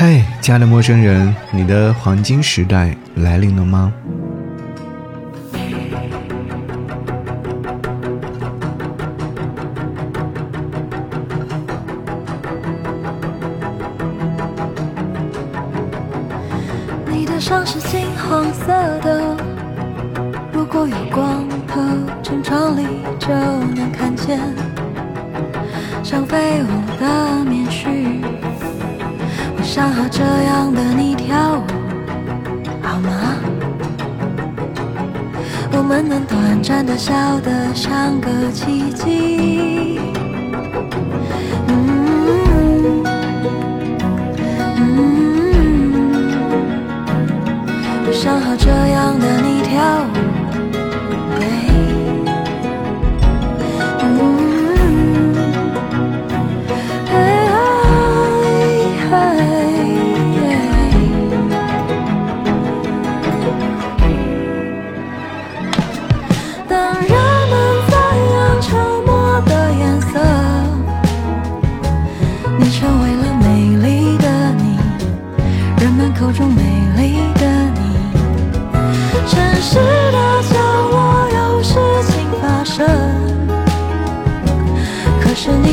[0.00, 3.92] 嘿，亲爱的陌生人，你的黄金时代来临了吗？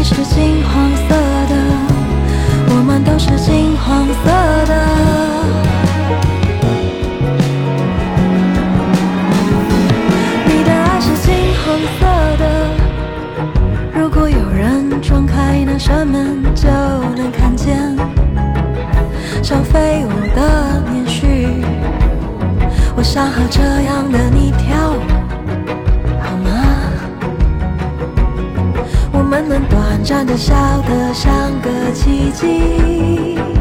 [0.07, 1.15] 是金黄色
[1.49, 1.55] 的，
[2.69, 4.29] 我们都是金黄色
[4.67, 4.73] 的。
[10.45, 11.65] 你的爱是金黄
[11.97, 12.05] 色
[12.37, 12.43] 的，
[13.99, 16.69] 如果有人撞开那扇门，就
[17.17, 17.97] 能看见
[19.41, 21.63] 像飞舞的棉絮。
[22.95, 25.01] 我想和这样的你跳舞，
[26.21, 26.51] 好吗？
[29.11, 29.61] 我们能
[30.05, 30.53] 站着笑
[30.83, 33.54] 得像个奇迹。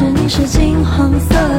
[0.00, 1.49] 是你是金黄色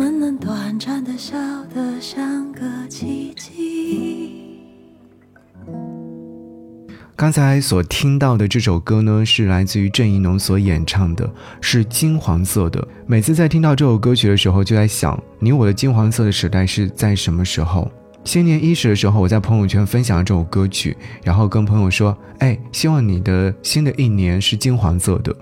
[0.00, 1.36] 们能短暂的笑
[1.74, 4.62] 得像个奇迹。
[7.14, 11.30] 刚才所听到的这首歌呢，是来自于郑怡农所演唱的，
[11.60, 12.82] 是金黄色的。
[13.06, 17.90] 每次在听到这首歌曲的时候，就在想，你我的金黄色的时代是在什么时候？
[18.24, 25.36] 新年伊始的时候，我在朋友圈分享了这首歌曲，然后跟朋友说：“哎，希望你的新的一年是金黄色的。”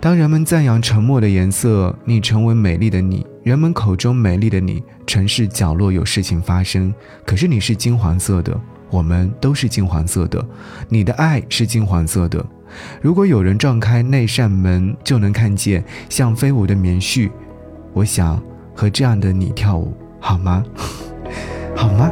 [0.00, 6.92] 当人们赞扬沉默的颜色，你成为美丽的你；人们口中美丽的你，城市角落有事情发生。
[7.26, 8.58] 可是你是金黄色的，
[8.88, 10.42] 我们都是金黄色的。
[10.88, 12.42] 你的爱是金黄色的。
[13.02, 17.30] 如果有人撞开那扇门，就能看见像飞舞的棉絮。
[17.92, 18.42] 我想
[18.74, 20.64] 和这样的你跳舞，好吗？
[21.76, 22.10] 好吗？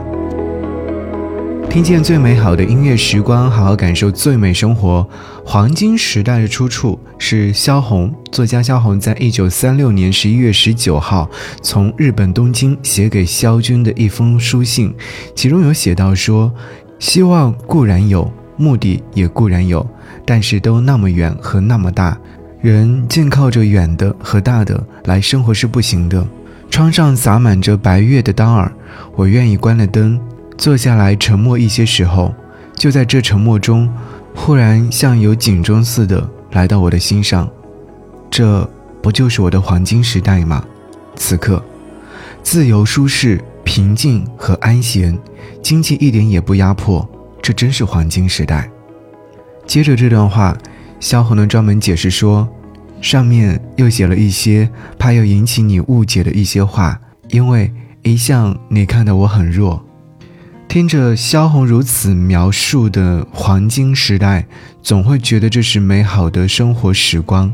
[1.71, 5.07] 听见最美好的音乐时光，好好感受最美生活。
[5.45, 11.31] 黄金时代的出处是萧红，作家萧红在一九三六年十一月十九号
[11.63, 14.93] 从日本东京写给萧军的一封书信，
[15.37, 16.51] 其中有写到说：
[16.99, 19.87] 希望固然有，目的也固然有，
[20.25, 22.19] 但是都那么远和那么大，
[22.63, 26.27] 人尽靠着远的和大的来生活是不行的。
[26.71, 28.73] 窗上洒满着白月的当儿，
[29.15, 30.19] 我愿意关了灯。
[30.59, 32.35] 坐下来沉默一些时候，
[32.75, 33.89] 就在这沉默中，
[34.35, 37.49] 忽然像有警钟似的来到我的心上。
[38.29, 38.69] 这
[39.01, 40.65] 不就是我的黄金时代吗？
[41.15, 41.65] 此刻，
[42.43, 45.17] 自由、舒适、平静和安闲，
[45.63, 47.09] 经济一点也不压迫，
[47.41, 48.69] 这真是黄金时代。
[49.65, 50.57] 接着这段话，
[50.99, 52.49] 萧红呢专门解释说，
[53.01, 54.69] 上面又写了一些
[54.99, 57.73] 怕又引起你误解的一些话，因为
[58.03, 59.85] 一向你看到我很弱。
[60.69, 64.47] 听着萧红如此描述的黄金时代，
[64.83, 67.53] 总会觉得这是美好的生活时光。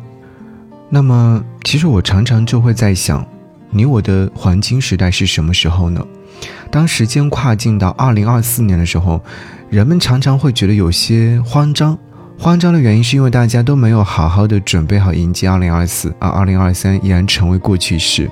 [0.90, 3.24] 那么，其实我常常就会在想，
[3.70, 6.04] 你我的黄金时代是什么时候呢？
[6.72, 9.22] 当时间跨进到二零二四年的时候，
[9.70, 11.96] 人们常常会觉得有些慌张。
[12.36, 18.28] 慌张的原因是因为大家都没有好好的准备好迎接二零二四，而二零二三依然成为过去式。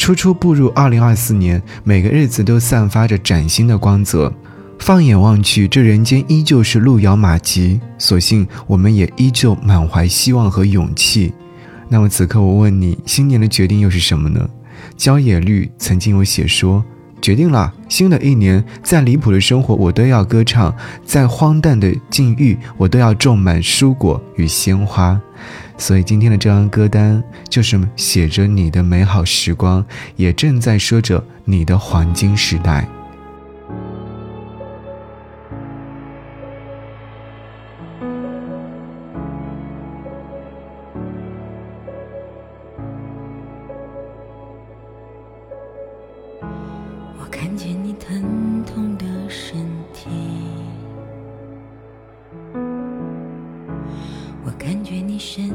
[0.00, 4.32] 初初步入二零二四年，每个日子都散发着崭新的光泽。
[4.78, 11.34] 放眼望去，这人间依旧是路遥马急，所幸我们也依旧满怀希望和勇气。
[11.90, 14.48] 那么此刻我问你，新年的决定又是什么呢？
[14.96, 16.82] 焦野绿曾经有写说，
[17.20, 20.74] 决定了，新的一年，再离谱的生活我都要歌唱，
[21.04, 25.20] 再荒诞的境遇我都要种满蔬果与鲜花。
[25.80, 29.84] 所以今天的这张歌单就是写着你的美好时光，
[30.14, 32.86] 也正在说着你的黄金时代。
[47.18, 49.58] 我看见你疼痛的身
[49.94, 50.10] 体。
[54.58, 55.48] 感觉你身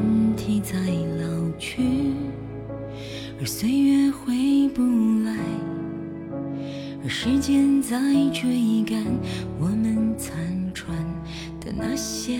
[0.65, 0.79] 在
[1.19, 1.83] 老去，
[3.39, 4.81] 而岁月回不
[5.23, 5.37] 来，
[7.03, 7.99] 而时间在
[8.33, 8.99] 追赶
[9.59, 10.35] 我们残
[10.73, 10.97] 喘
[11.61, 12.39] 的那些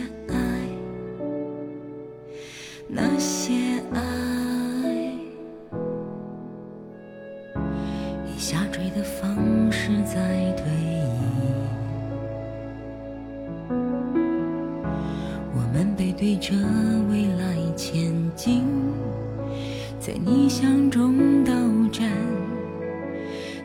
[21.44, 21.54] 到
[21.92, 22.10] 站，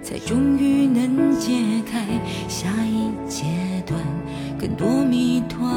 [0.02, 1.52] 才终于能解
[1.90, 2.04] 开
[2.48, 3.44] 下一阶
[3.86, 4.00] 段
[4.58, 5.68] 更多谜团。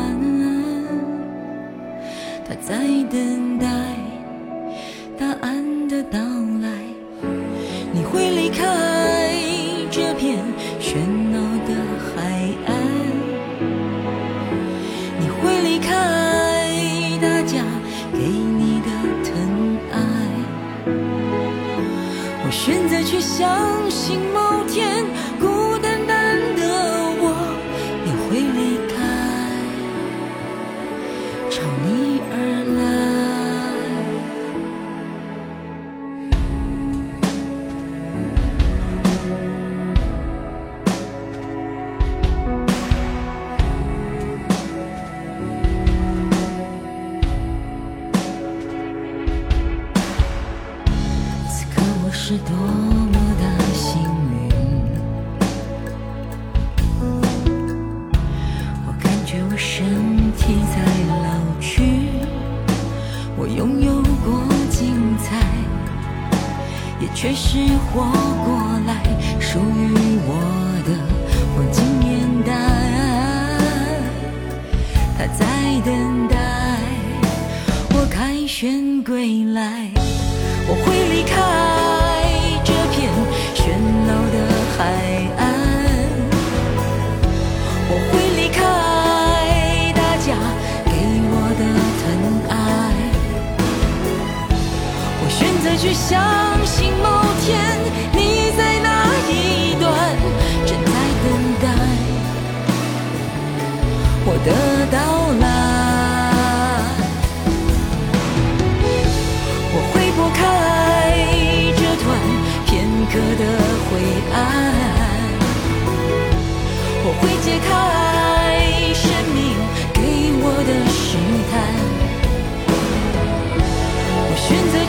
[2.46, 2.78] 他在
[3.10, 3.68] 等待
[23.36, 24.43] 相信梦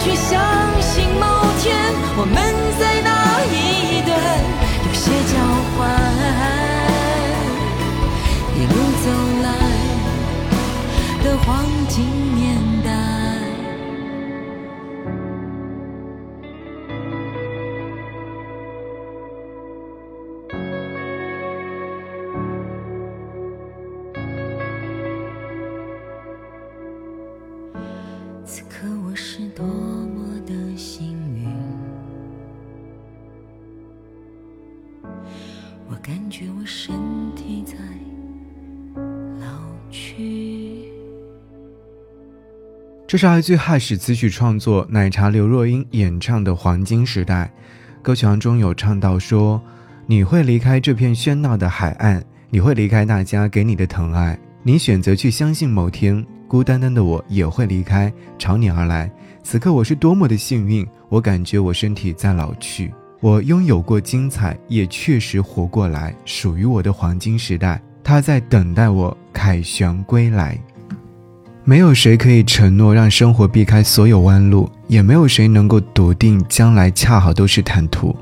[0.04, 0.38] 去相
[0.82, 1.24] 信某
[1.62, 1.64] 天
[2.18, 2.36] 我们
[2.78, 3.08] 在那
[3.48, 4.12] 一段
[4.84, 5.34] 有些交
[5.72, 5.80] 换，
[8.54, 9.06] 一路走
[9.42, 9.46] 来
[11.24, 11.48] 的黄
[11.88, 11.94] 金
[43.14, 47.48] 这是来自于汉史词曲创作奶茶刘若英演唱的《黄金时代》。
[48.02, 49.62] 歌曲当中有唱到说
[50.04, 59.08] ：“你会离开这片喧闹的海岸，你会离开大家给你的疼爱，你选择去相信某天，孤单单的我也会离开，朝你而来。
[59.44, 70.58] 此刻我是多么的幸运，我感觉我身体在老去，我拥有过精彩，也确实活过来，属于我的黄金时代，它在等待我凯旋归来。”
[71.66, 78.14] 没有谁可以承诺让生活避开所有弯路，也没有谁能够笃定将来恰好都是坦途。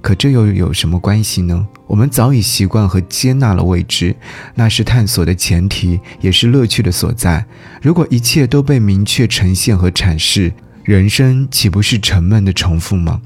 [0.00, 1.66] 可这又有什么关系呢？
[1.88, 4.14] 我们早已习惯和接纳了未知，
[4.54, 7.44] 那是探索的前提，也是乐趣的所在。
[7.82, 10.52] 如果一切都被明确呈现和阐释，
[10.84, 13.20] 人生岂不是沉闷的重复吗？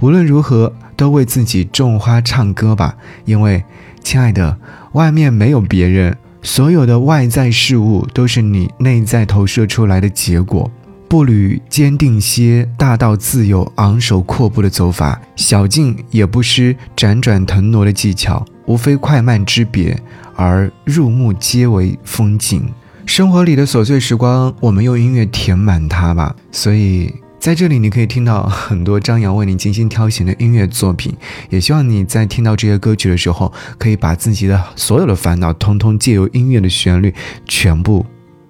[0.00, 3.64] 无论如何，都为自己种花唱歌吧，因为，
[4.04, 4.58] 亲爱的，
[4.92, 6.14] 外面没有别人。
[6.42, 10.70] 所有的外在事物都是你内在投射出来的结果。
[11.08, 18.44] 步履坚定些，大道自有昂首阔步的走法；小径也不失辗转腾挪的技巧。
[18.66, 20.00] 无非快慢之别，
[20.36, 22.62] 而入目皆为风景。
[23.04, 26.34] 生活里的琐碎时光，我们用音乐填满它吧。
[26.52, 27.12] 所以。
[27.40, 31.16] 在这里，你可以听到很多张扬为你精心挑选的音乐作品，
[31.48, 37.14] 也希望你在听到这些歌曲的时候，可以把自己的所有的烦恼，通通借由音乐的旋律，
[37.46, 38.04] 全部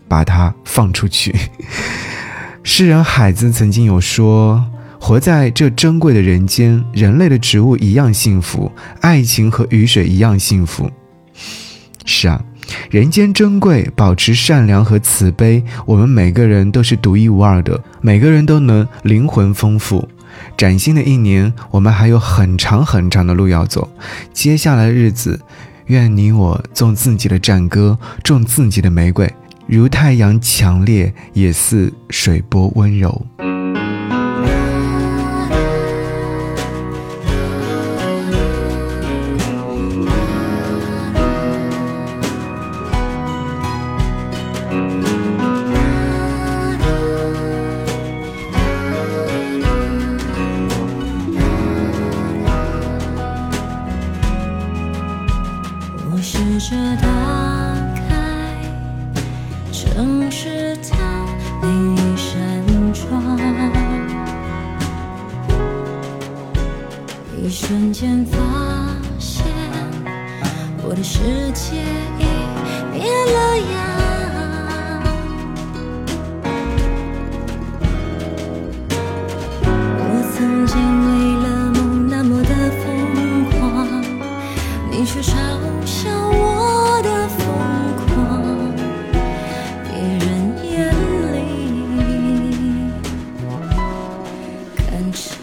[0.09, 1.33] 把它放出去。
[2.65, 4.69] 诗人海子曾经有说
[5.01, 10.91] ：“活在这珍贵的人间，人类的植物一样幸福，爱情和雨水一样幸福。”
[12.05, 12.45] 是啊。
[12.91, 15.62] 人间珍贵，保持善良和慈悲。
[15.87, 20.09] 我们每个人都是独一无二的，每个人都能灵魂丰富。
[20.57, 23.91] 崭新的一年，我们还有很长很长的路要走。
[24.33, 25.41] 接下来的日子，
[25.87, 29.33] 愿你我种自己的战歌，种自己的玫瑰，
[29.67, 33.27] 如太阳强烈，也似水波温柔。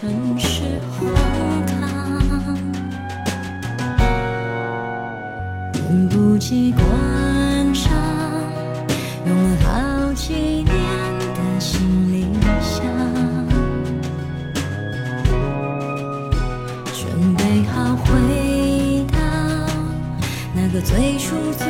[0.00, 0.62] 看成是
[0.92, 1.12] 荒
[1.66, 2.54] 唐，
[5.72, 7.92] 等不及关上，
[9.26, 10.68] 用了好几年
[11.34, 11.80] 的行
[12.12, 12.26] 李
[12.60, 12.86] 箱。
[16.92, 18.06] 准备好回
[19.10, 19.18] 到
[20.54, 21.66] 那个最初做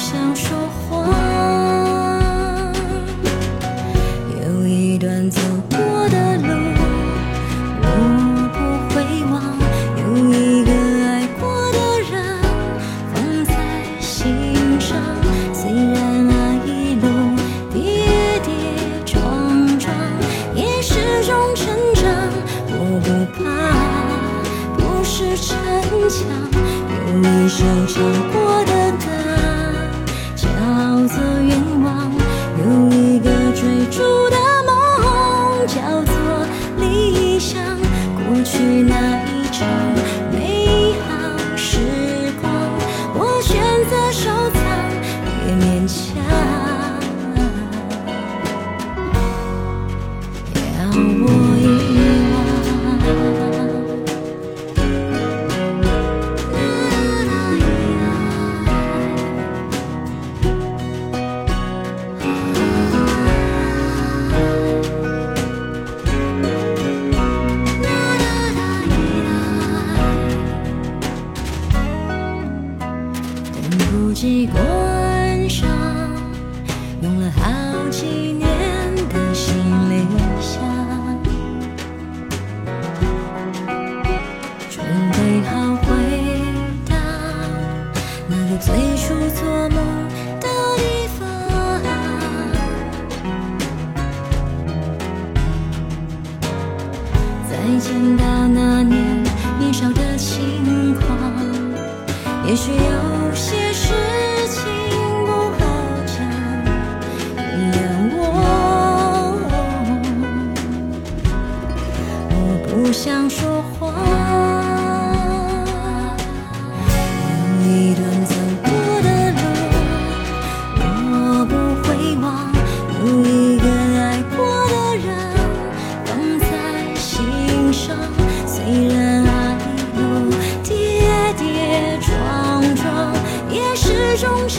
[0.00, 0.59] 想说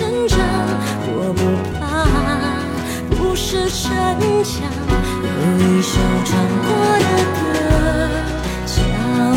[0.02, 0.36] 成长。
[1.14, 1.42] 我不
[1.78, 1.80] 怕，
[3.16, 3.86] 不是逞
[4.44, 4.66] 强。
[5.24, 5.30] 有
[5.62, 5.94] 一首
[6.26, 6.30] 唱
[6.66, 7.06] 过的
[7.38, 7.40] 歌，
[8.66, 8.74] 叫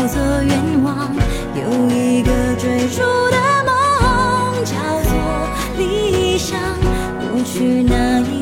[0.07, 0.49] 做愿
[0.83, 0.87] 望；
[1.53, 1.61] 有
[1.93, 2.97] 一个追逐
[3.29, 3.69] 的梦，
[4.65, 4.73] 叫
[5.03, 5.13] 做
[5.77, 6.57] 理想。
[7.19, 8.34] 过去那一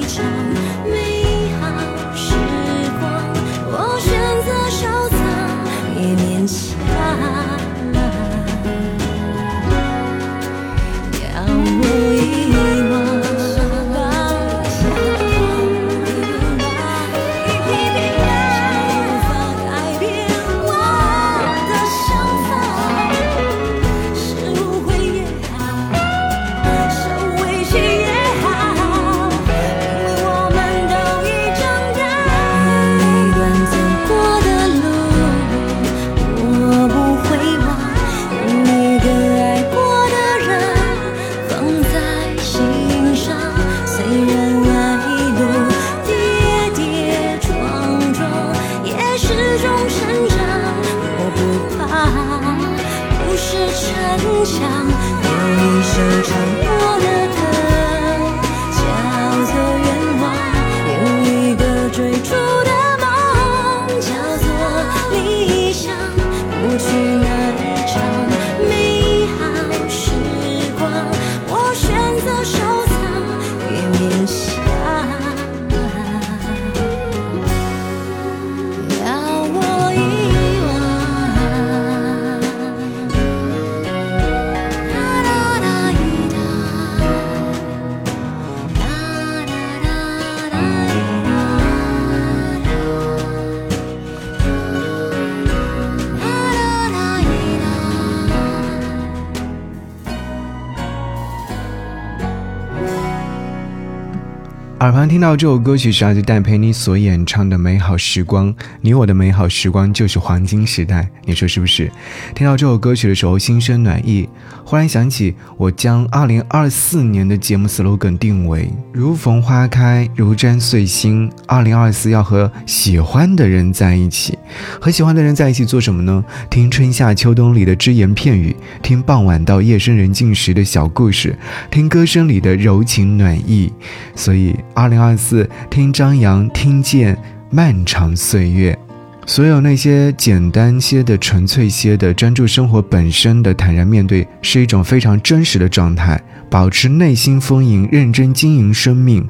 [104.84, 111.90] 耳旁听到这首歌曲是来自戴佩妮所演唱的《美好时光》，你我的美好时光就是黄金时代，你说是不是？
[112.36, 114.28] 听到这首歌曲的时候，心生暖意。
[114.66, 121.32] 忽然想起，我将2024年的节目 slogan 定为“如逢花开，如沾碎心”。
[121.48, 124.38] 2024要和喜欢的人在一起，
[124.82, 126.22] 和喜欢的人在一起做什么呢？
[126.50, 131.38] 听春夏秋冬里的只言片语，听傍晚到夜深人静时的小故事，
[131.72, 133.72] 听歌声里的柔情暖意。
[134.14, 137.18] 所以，二零二四听张扬，听见
[137.50, 138.78] 漫长岁月。
[139.26, 146.22] 所有那些简单些的、纯粹些的、专注生活本身的坦然面对，是一种非常真实的状态。
[146.50, 149.26] 保持内心丰盈，认真经营生命，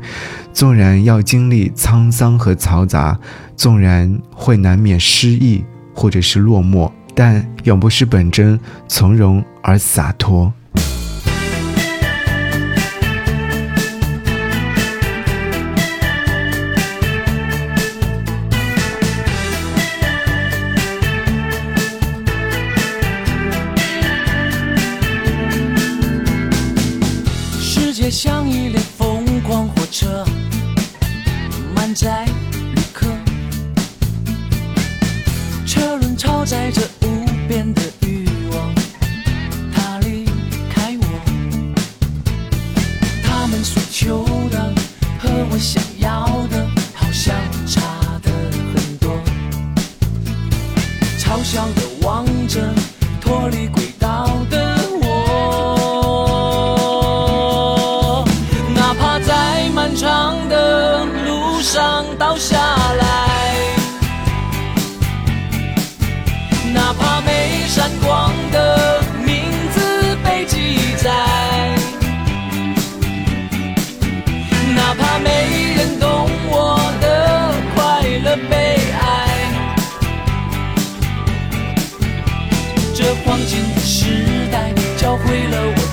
[0.52, 3.18] 纵然要经历沧桑和嘈杂，
[3.56, 10.52] 纵然会难免失意或者是落寞，但永不失本真，从容而洒脱。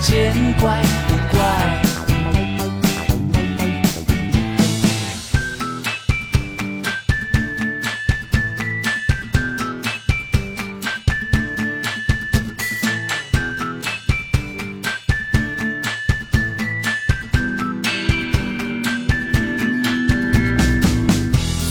[0.01, 1.91] 见怪不怪。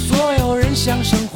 [0.07, 1.27] 所有人想生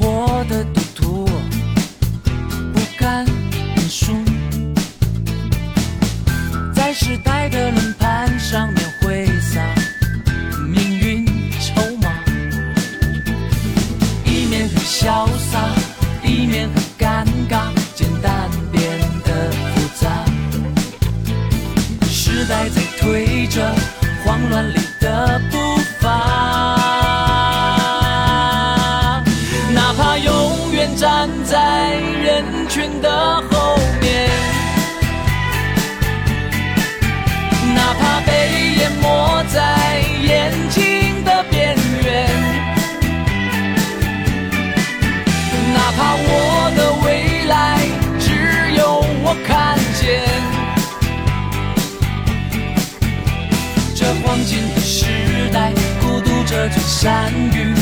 [57.04, 57.73] 善于。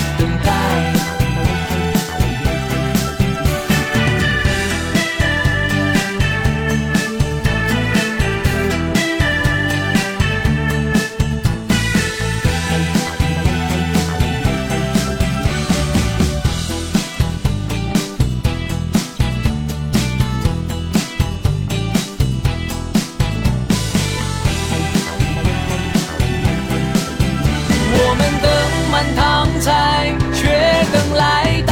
[29.02, 30.46] 满堂彩，却
[30.94, 31.71] 等来。